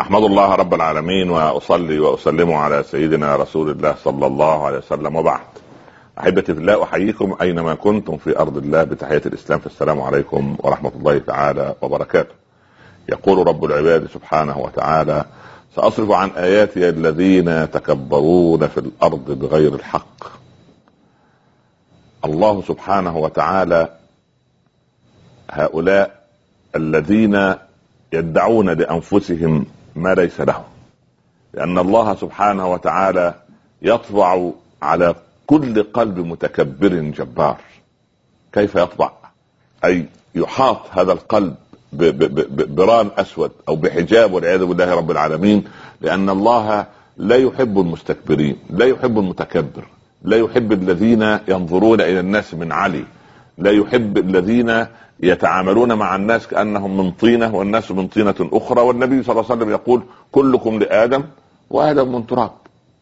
أحمد 0.00 0.22
الله 0.22 0.54
رب 0.54 0.74
العالمين 0.74 1.30
وأصلي 1.30 1.98
وأسلم 1.98 2.52
على 2.52 2.82
سيدنا 2.82 3.36
رسول 3.36 3.70
الله 3.70 3.94
صلى 4.04 4.26
الله 4.26 4.66
عليه 4.66 4.78
وسلم 4.78 5.16
وبعد. 5.16 5.40
أحبتي 6.20 6.54
في 6.54 6.60
الله 6.60 6.82
أحييكم 6.82 7.36
أينما 7.40 7.74
كنتم 7.74 8.16
في 8.16 8.38
أرض 8.38 8.56
الله 8.56 8.84
بتحية 8.84 9.22
الإسلام 9.26 9.58
فالسلام 9.58 10.00
عليكم 10.00 10.56
ورحمة 10.58 10.92
الله 10.96 11.18
تعالى 11.18 11.74
وبركاته. 11.82 12.34
يقول 13.08 13.46
رب 13.46 13.64
العباد 13.64 14.06
سبحانه 14.06 14.58
وتعالى 14.58 15.24
سأصرف 15.76 16.10
عن 16.10 16.30
آياتي 16.30 16.88
الذين 16.88 17.48
يتكبرون 17.48 18.66
في 18.66 18.78
الأرض 18.78 19.38
بغير 19.38 19.74
الحق. 19.74 20.24
الله 22.24 22.62
سبحانه 22.62 23.16
وتعالى 23.16 23.88
هؤلاء 25.50 26.22
الذين 26.76 27.54
يدعون 28.12 28.70
لأنفسهم 28.70 29.66
ما 29.98 30.14
ليس 30.14 30.40
لهم 30.40 30.64
لأن 31.54 31.78
الله 31.78 32.14
سبحانه 32.14 32.72
وتعالى 32.72 33.34
يطبع 33.82 34.50
على 34.82 35.14
كل 35.46 35.82
قلب 35.82 36.18
متكبر 36.18 36.88
جبار. 36.88 37.56
كيف 38.52 38.74
يطبع؟ 38.74 39.10
أي 39.84 40.06
يحاط 40.34 40.80
هذا 40.90 41.12
القلب 41.12 41.54
بران 42.76 43.10
أسود 43.18 43.50
أو 43.68 43.76
بحجاب 43.76 44.32
والعياذ 44.32 44.64
بالله 44.64 44.94
رب 44.94 45.10
العالمين 45.10 45.64
لأن 46.00 46.30
الله 46.30 46.86
لا 47.16 47.36
يحب 47.36 47.78
المستكبرين 47.78 48.56
لا 48.70 48.86
يحب 48.86 49.18
المتكبر 49.18 49.84
لا 50.22 50.36
يحب 50.36 50.72
الذين 50.72 51.38
ينظرون 51.48 52.00
إلى 52.00 52.20
الناس 52.20 52.54
من 52.54 52.72
علي. 52.72 53.04
لا 53.58 53.70
يحب 53.70 54.18
الذين 54.18 54.86
يتعاملون 55.20 55.92
مع 55.92 56.16
الناس 56.16 56.46
كأنهم 56.46 56.96
من 56.96 57.10
طينة 57.10 57.54
والناس 57.54 57.90
من 57.90 58.08
طينة 58.08 58.34
أخرى. 58.40 58.80
والنبي 58.80 59.22
صلى 59.22 59.32
الله 59.32 59.44
عليه 59.50 59.54
وسلم 59.54 59.70
يقول 59.70 60.02
كلكم 60.32 60.78
لآدم 60.78 61.24
وآدم 61.70 62.12
من 62.12 62.26
تراب. 62.26 62.50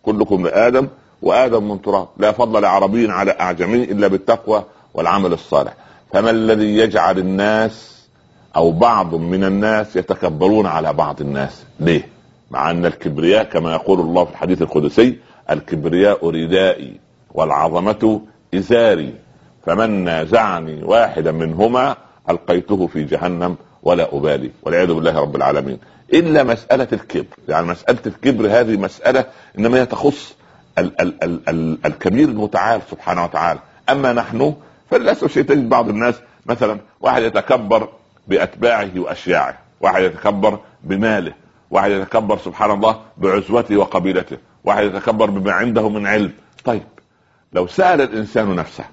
كلكم 0.03 0.47
لآدم 0.47 0.89
وآدم 1.23 1.69
من 1.69 1.83
تراب. 1.83 2.09
لا 2.17 2.33
فضل 2.33 2.63
لعربي 2.63 3.11
على 3.11 3.31
أعجمي 3.41 3.85
إلا 3.85 4.09
بالتقوى 4.09 4.65
والعمل 4.95 5.33
الصالح. 5.33 5.75
فما 6.13 6.31
الذي 6.31 6.77
يجعل 6.77 7.19
الناس 7.19 8.07
أو 8.57 8.71
بعض 8.71 9.15
من 9.15 9.45
الناس 9.45 9.97
يتكبرون 9.97 10.67
على 10.67 10.93
بعض 10.93 11.21
الناس؟ 11.21 11.65
ليه؟ 11.81 12.09
مع 12.51 12.71
أن 12.71 12.87
الكبرياء 12.87 13.45
كما 13.45 13.73
يقول 13.73 14.01
الله 14.01 14.25
في 14.25 14.31
الحديث 14.31 14.63
القدسي 14.63 15.19
الكبرياء 15.51 16.31
ردائي 16.31 17.01
والعظمة 17.35 18.21
إزاري. 18.55 19.15
فمن 19.67 20.05
نازعني 20.05 20.83
واحدا 20.85 21.33
منهما 21.33 21.97
ألقيته 22.31 22.87
في 22.87 23.05
جهنم 23.05 23.57
ولا 23.83 24.17
أبالي 24.17 24.51
والعياذ 24.63 24.93
بالله 24.93 25.21
رب 25.21 25.37
العالمين. 25.37 25.79
إلا 26.13 26.43
مسألة 26.43 26.89
الكبر 26.93 27.37
يعني 27.49 27.67
مسألة 27.67 27.99
الكبر 28.07 28.47
هذه 28.47 28.77
مسألة 28.77 29.25
إنما 29.59 29.79
هي 29.79 29.87
تخص 29.87 30.37
ال- 30.79 31.01
ال- 31.01 31.25
ال- 31.25 31.49
ال- 31.49 31.79
الكبير 31.87 32.29
المتعال 32.29 32.81
سبحانه 32.91 33.25
وتعالى. 33.25 33.61
أما 33.91 34.13
نحن 34.13 34.55
فللاسف 34.91 35.33
شيء 35.33 35.43
تجد 35.43 35.69
بعض 35.69 35.89
الناس 35.89 36.15
مثلا 36.47 36.79
واحد 37.01 37.23
يتكبر 37.23 37.89
بأتباعه 38.29 38.91
وأشياعه 38.97 39.59
واحد 39.81 40.03
يتكبر 40.03 40.59
بماله 40.85 41.33
واحد 41.71 41.91
يتكبر 41.91 42.39
سبحان 42.39 42.71
الله 42.71 43.01
بعزوته 43.17 43.77
وقبيلته 43.77 44.37
واحد 44.65 44.85
يتكبر 44.85 45.31
بما 45.31 45.53
عنده 45.53 45.89
من 45.89 46.07
علم. 46.07 46.33
طيب 46.65 46.83
لو 47.53 47.67
سأل 47.67 48.01
الإنسان 48.01 48.55
نفسه 48.57 48.85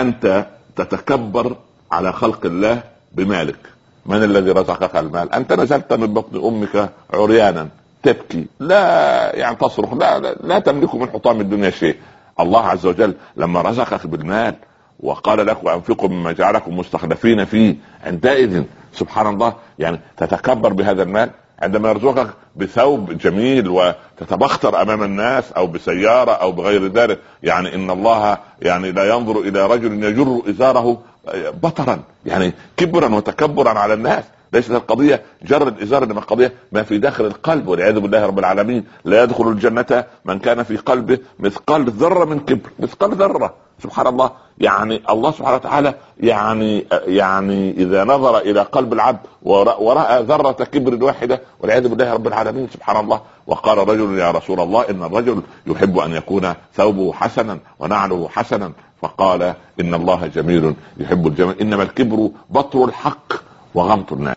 أنت 0.00 0.46
تتكبر 0.76 1.56
على 1.92 2.12
خلق 2.12 2.46
الله 2.46 2.82
بمالك. 3.12 3.56
من 4.06 4.22
الذي 4.24 4.50
رزقك 4.50 4.96
المال؟ 4.96 5.32
أنت 5.32 5.52
نزلت 5.52 5.92
من 5.92 6.06
بطن 6.14 6.44
أمك 6.44 6.90
عريانا 7.14 7.68
تبكي 8.02 8.46
لا 8.60 9.36
يعني 9.36 9.56
تصرخ 9.56 9.94
لا 9.94 10.18
لا, 10.18 10.34
لا 10.42 10.58
تملك 10.58 10.94
من 10.94 11.08
حطام 11.10 11.40
الدنيا 11.40 11.70
شيء. 11.70 11.96
الله 12.40 12.66
عز 12.66 12.86
وجل 12.86 13.14
لما 13.36 13.62
رزقك 13.62 14.06
بالمال 14.06 14.54
وقال 15.00 15.46
لك 15.46 15.64
وأنفقوا 15.64 16.08
مما 16.08 16.32
جعلكم 16.32 16.78
مستخلفين 16.78 17.44
فيه 17.44 17.76
عندئذ 18.04 18.62
سبحان 18.94 19.26
الله 19.26 19.54
يعني 19.78 20.00
تتكبر 20.16 20.72
بهذا 20.72 21.02
المال. 21.02 21.30
عندما 21.62 21.88
يرزقك 21.88 22.28
بثوب 22.56 23.18
جميل 23.18 23.68
وتتبختر 23.68 24.82
أمام 24.82 25.02
الناس 25.02 25.52
أو 25.52 25.66
بسيارة 25.66 26.32
أو 26.32 26.52
بغير 26.52 26.86
ذلك 26.86 27.18
يعني 27.42 27.74
إن 27.74 27.90
الله 27.90 28.38
يعني 28.62 28.92
لا 28.92 29.08
ينظر 29.08 29.40
إلى 29.40 29.66
رجل 29.66 30.04
يجر 30.04 30.42
إزاره 30.48 31.02
بطرا 31.62 32.02
يعني 32.26 32.52
كبرا 32.76 33.14
وتكبرا 33.14 33.78
على 33.78 33.94
الناس. 33.94 34.24
ليست 34.52 34.70
القضية 34.70 35.22
جر 35.42 35.68
الإزار 35.68 36.04
إنما 36.04 36.18
القضية 36.18 36.52
ما 36.72 36.82
في 36.82 36.98
داخل 36.98 37.26
القلب. 37.26 37.68
والعياذ 37.68 38.00
بالله 38.00 38.26
رب 38.26 38.38
العالمين 38.38 38.84
لا 39.04 39.22
يدخل 39.22 39.48
الجنة 39.48 40.04
من 40.24 40.38
كان 40.38 40.62
في 40.62 40.76
قلبه 40.76 41.18
مثقال 41.38 41.90
ذرة 41.90 42.24
من 42.24 42.40
كبر 42.40 42.70
مثقال 42.78 43.14
ذرة. 43.14 43.54
سبحان 43.82 44.06
الله 44.06 44.30
يعني 44.58 45.02
الله 45.10 45.30
سبحانه 45.30 45.56
وتعالى 45.56 45.94
يعني 46.20 46.86
يعني 47.06 47.70
إذا 47.70 48.04
نظر 48.04 48.38
إلى 48.38 48.62
قلب 48.62 48.92
العبد 48.92 49.18
ورأى 49.42 50.22
ذرة 50.22 50.52
كبر 50.52 51.04
واحدة 51.04 51.40
والعياذ 51.60 51.88
بالله 51.88 52.12
رب 52.12 52.26
العالمين 52.26 52.68
سبحان 52.74 52.96
الله 53.04 53.20
وقال 53.46 53.78
رجل 53.78 54.18
يا 54.18 54.30
رسول 54.30 54.60
الله 54.60 54.90
إن 54.90 55.02
الرجل 55.02 55.42
يحب 55.66 55.98
أن 55.98 56.12
يكون 56.12 56.54
ثوبه 56.74 57.12
حسنا 57.12 57.58
ونعله 57.78 58.28
حسنا 58.28 58.72
فقال 59.02 59.42
إن 59.80 59.94
الله 59.94 60.26
جميل 60.26 60.74
يحب 60.96 61.26
الجمال 61.26 61.60
إنما 61.60 61.82
الكبر 61.82 62.30
بطر 62.50 62.84
الحق 62.84 63.32
وغمط 63.74 64.12
الناس. 64.12 64.36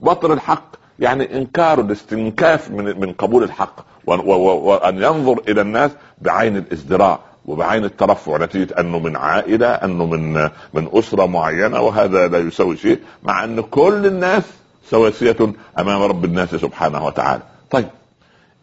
بطر 0.00 0.32
الحق 0.32 0.64
يعني 0.98 1.38
إنكار 1.38 1.80
الاستنكاف 1.80 2.70
من 2.70 3.00
من 3.00 3.12
قبول 3.12 3.42
الحق 3.42 3.74
وأن 4.06 5.02
ينظر 5.02 5.40
إلى 5.48 5.60
الناس 5.60 5.90
بعين 6.22 6.56
الإزدراء. 6.56 7.20
وبعين 7.48 7.84
الترفع 7.84 8.36
نتيجة 8.36 8.80
أنه 8.80 8.98
من 8.98 9.16
عائلة 9.16 9.66
أنه 9.66 10.06
من 10.06 10.32
من 10.74 10.88
أسرة 10.92 11.26
معينة 11.26 11.80
وهذا 11.80 12.28
لا 12.28 12.38
يساوي 12.38 12.76
شيء 12.76 13.00
مع 13.22 13.44
أن 13.44 13.60
كل 13.60 14.06
الناس 14.06 14.42
سواسية 14.90 15.36
أمام 15.78 16.02
رب 16.02 16.24
الناس 16.24 16.54
سبحانه 16.54 17.06
وتعالى. 17.06 17.42
طيب 17.70 17.88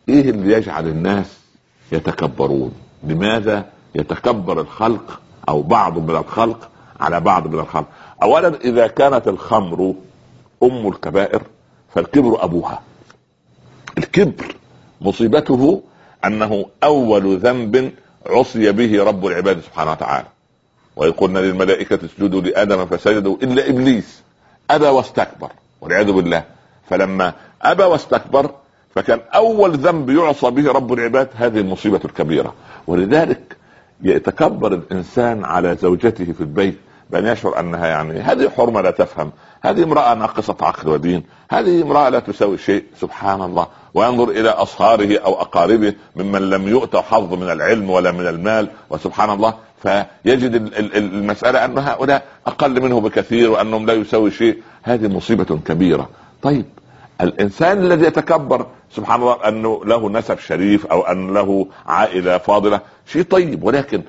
إيه 0.10 0.30
اللي 0.30 0.54
يجعل 0.54 0.88
الناس 0.88 1.38
يتكبرون؟ 1.92 2.72
لماذا 3.04 3.66
يتكبر 3.96 4.62
الخلق 4.62 5.20
أو 5.50 5.62
بعض 5.62 5.98
من 5.98 6.16
الخلق 6.16 6.70
على 7.00 7.20
بعض 7.20 7.48
من 7.48 7.60
الخلق؟ 7.60 7.86
اولا 8.24 8.56
إذا 8.64 8.88
كانت 8.88 9.28
الخمر 9.28 9.94
أم 10.64 10.88
الكبائر 10.88 11.42
فالكبر 11.96 12.44
أبوها. 12.44 12.82
الكبر 13.98 14.56
مصيبته 15.02 15.82
أنه 16.26 16.66
أول 16.84 17.38
ذنب 17.38 17.92
عصي 18.26 18.72
به 18.72 19.04
رب 19.04 19.26
العباد 19.26 19.60
سبحانه 19.60 19.92
وتعالى. 19.92 20.28
واذ 20.96 21.12
قلنا 21.12 21.40
للملائكة 21.40 22.00
اسجدوا 22.06 22.42
لآدم 22.42 22.86
فسجدوا 22.86 23.38
إلا 23.44 23.70
إبليس. 23.70 24.22
أبى 24.72 24.88
واستكبر 24.88 25.50
والعياذ 25.82 26.12
بالله. 26.12 26.44
فلما 26.90 27.34
أبى 27.62 27.84
واستكبر 27.84 28.52
فكان 28.96 29.20
أول 29.36 29.72
ذنب 29.72 30.10
يعصى 30.10 30.50
به 30.52 30.72
رب 30.72 30.94
العباد 30.94 31.30
هذه 31.36 31.60
المصيبة 31.60 32.02
الكبيرة. 32.06 32.54
ولذلك 32.88 33.58
يتكبر 34.04 34.74
الإنسان 34.74 35.46
على 35.46 35.76
زوجته 35.76 36.34
في 36.34 36.42
البيت 36.42 36.78
بان 37.10 37.28
يشعر 37.28 37.60
أنها 37.60 37.88
يعني 37.88 38.20
هذه 38.20 38.50
حرمة 38.50 38.82
لا 38.82 38.92
تفهم. 38.92 39.32
هذه 39.62 39.84
امرأة 39.84 40.14
ناقصة 40.14 40.56
عقل 40.62 40.90
ودين. 40.90 41.24
هذه 41.52 41.82
امرأة 41.82 42.10
لا 42.10 42.20
تساوي 42.20 42.58
شيء 42.58 42.84
سبحان 43.02 43.42
الله. 43.42 43.68
وينظر 43.94 44.30
إلى 44.30 44.50
أصهاره 44.50 45.18
أو 45.20 45.42
أقاربه 45.42 45.94
ممن 46.16 46.50
لم 46.50 46.68
يؤت 46.68 46.96
حظ 46.96 47.34
من 47.34 47.50
العلم 47.50 47.90
ولا 47.90 48.12
من 48.12 48.28
المال 48.28 48.68
وسبحان 48.90 49.30
الله. 49.30 49.54
فيجد 49.84 50.72
المسألة 50.96 51.66
أن 51.66 51.78
هؤلاء 51.78 52.26
أقل 52.48 52.82
منه 52.82 53.02
بكثير 53.02 53.52
وأنهم 53.52 53.86
لا 53.86 53.94
يساوي 53.94 54.32
شيء. 54.32 54.62
هذه 54.84 55.08
مصيبة 55.08 55.60
كبيرة. 55.66 56.10
طيب 56.42 56.66
الإنسان 57.22 57.78
الذي 57.78 58.06
يتكبر 58.06 58.66
سبحان 58.92 59.22
الله 59.22 59.48
أنه 59.48 59.86
له 59.86 60.10
نسب 60.10 60.40
شريف 60.40 60.86
أو 60.86 61.02
أن 61.02 61.34
له 61.34 61.68
عائلة 61.88 62.38
فاضلة 62.38 62.80
شيء 63.08 63.24
طيب. 63.24 63.64
ولكن 63.64 64.02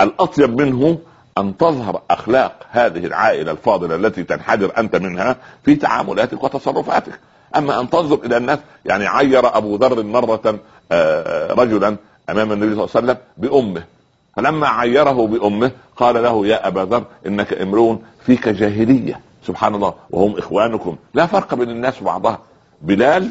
الأطيب 0.00 0.60
منه 0.60 0.98
أن 1.38 1.56
تظهر 1.56 2.02
أخلاق 2.10 2.52
هذه 2.70 3.06
العائلة 3.06 3.52
الفاضلة 3.52 3.94
التي 3.94 4.22
تنحدر 4.22 4.72
أنت 4.78 4.96
منها 4.96 5.36
في 5.64 5.74
تعاملاتك 5.74 6.44
وتصرفاتك. 6.44 7.20
أما 7.56 7.80
أن 7.80 7.90
تنظر 7.90 8.20
إلى 8.24 8.36
الناس 8.36 8.58
يعني 8.84 9.06
عير 9.06 9.56
أبو 9.56 9.76
ذر 9.76 10.02
مرة 10.02 10.58
آه، 10.92 11.52
رجلا 11.52 11.96
أمام 12.30 12.52
النبي 12.52 12.74
صلى 12.74 12.84
الله 12.84 12.90
عليه 12.94 13.06
وسلم 13.06 13.16
بأمه. 13.36 13.82
فلما 14.36 14.68
عيره 14.68 15.26
بأمه 15.26 15.70
قال 15.96 16.22
له 16.22 16.46
يا 16.46 16.68
أبا 16.68 16.80
ذر 16.80 17.04
إنك 17.26 17.52
امرؤ 17.52 17.96
فيك 18.26 18.48
جاهلية. 18.48 19.20
سبحان 19.46 19.74
الله 19.74 19.94
وهم 20.10 20.38
إخوانكم. 20.38 20.96
لا 21.14 21.26
فرق 21.26 21.54
بين 21.54 21.70
الناس 21.70 22.02
وبعضها. 22.02 22.38
بلال 22.82 23.28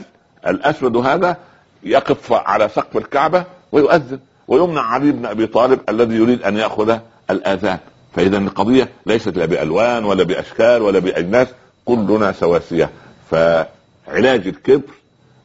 الأسود 0.48 0.98
هذا 0.98 1.38
يقف 1.84 2.34
على 2.34 2.70
سقف 2.70 2.98
الكعبة 2.98 3.44
ويؤذن 3.72 4.20
ويمنع 4.48 4.82
علي 4.82 5.12
بن 5.12 5.26
أبي 5.26 5.48
طالب 5.48 5.80
الذي 5.90 6.16
يريد 6.16 6.44
أن 6.44 6.58
يأخذ 6.58 6.98
الآذان. 7.30 7.80
فإذا 8.18 8.38
القضية 8.38 8.90
ليست 9.06 9.38
لا 9.38 9.46
بألوان 9.46 10.06
ولا 10.06 10.24
بأشكال 10.24 10.82
ولا 10.82 11.00
بأجناس 11.00 11.48
كلنا 11.86 12.32
سواسية. 12.32 12.90
فعلاج 13.32 14.48
الكبر 14.48 14.94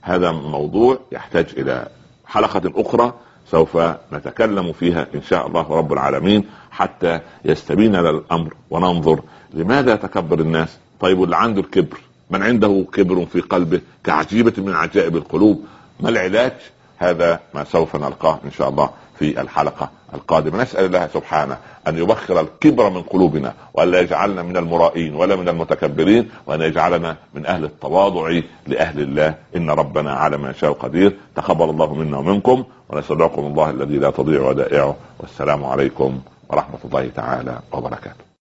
هذا 0.03 0.31
موضوع 0.31 0.99
يحتاج 1.13 1.47
إلى 1.57 1.87
حلقة 2.27 2.63
أخرى 2.77 3.13
سوف 3.51 3.79
نتكلم 4.13 4.73
فيها 4.73 5.07
إن 5.15 5.23
شاء 5.23 5.47
الله 5.47 5.67
رب 5.71 5.93
العالمين 5.93 6.45
حتى 6.71 7.21
يستبين 7.45 7.97
لنا 7.97 8.11
الأمر 8.11 8.55
وننظر 8.71 9.21
لماذا 9.55 9.95
يتكبر 9.95 10.41
الناس. 10.41 10.79
طيب 11.01 11.19
واللي 11.19 11.37
عنده 11.37 11.61
الكبر 11.61 12.01
من 12.31 12.43
عنده 12.43 12.85
كبر 12.93 13.27
في 13.27 13.41
قلبه 13.41 13.81
كعجيبة 14.05 14.53
من 14.59 14.75
عجائب 14.75 15.17
القلوب 15.17 15.65
ما 16.01 16.09
العلاج؟ 16.09 16.53
هذا 16.99 17.41
ما 17.55 17.65
سوف 17.65 17.97
نلقاه 17.97 18.39
إن 18.45 18.51
شاء 18.51 18.69
الله. 18.69 18.91
في 19.19 19.41
الحلقة 19.41 19.91
القادمة. 20.15 20.63
نسأل 20.63 20.85
الله 20.85 21.07
سبحانه 21.07 21.59
أن 21.89 21.99
يبخر 21.99 22.41
الكبر 22.41 22.91
من 22.91 23.03
قلوبنا 23.03 23.55
وألا 23.75 24.01
يجعلنا 24.01 24.43
من 24.43 24.57
المرائين 24.57 25.15
ولا 25.15 25.37
من 25.37 25.49
المتكبرين 25.49 26.31
وأن 26.47 26.61
يجعلنا 26.61 27.17
من 27.35 27.47
أهل 27.47 27.65
التواضع 27.65 28.41
لأهل 28.67 29.01
الله. 29.01 29.35
إن 29.57 29.71
ربنا 29.71 30.13
على 30.13 30.37
ما 30.37 30.51
يشاء 30.51 30.73
قدير. 30.73 31.17
تقبل 31.37 31.71
الله 31.71 31.95
منا 31.95 32.19
ومنكم 32.19 32.65
ونسألكم 32.89 33.43
الله 33.43 33.71
الذي 33.71 33.99
لا 33.99 34.11
تضيع 34.11 34.41
ودائعه. 34.41 34.97
والسلام 35.21 35.65
عليكم 35.65 36.21
ورحمة 36.49 36.79
الله 36.85 37.09
تعالى 37.09 37.59
وبركاته. 37.73 38.32